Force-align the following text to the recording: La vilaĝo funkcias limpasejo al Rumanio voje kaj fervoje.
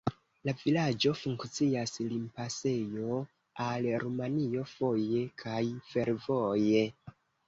La 0.47 0.53
vilaĝo 0.59 1.09
funkcias 1.17 1.91
limpasejo 2.13 3.17
al 3.65 3.85
Rumanio 4.05 4.63
voje 4.71 5.21
kaj 5.43 5.61
fervoje. 5.91 6.83